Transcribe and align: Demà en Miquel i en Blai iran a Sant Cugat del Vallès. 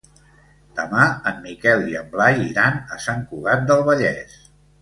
Demà 0.79 1.03
en 1.31 1.37
Miquel 1.43 1.85
i 1.91 1.97
en 2.01 2.09
Blai 2.15 2.41
iran 2.47 2.83
a 2.97 3.01
Sant 3.07 3.23
Cugat 3.35 3.69
del 3.71 3.89
Vallès. 3.91 4.39